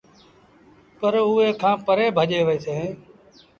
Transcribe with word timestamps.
پر 0.99 1.13
اُئي 1.25 1.49
کآݩ 1.61 1.81
پري 1.85 2.05
ڀڄي 2.15 2.39
وهيٚسينٚ 2.47 2.87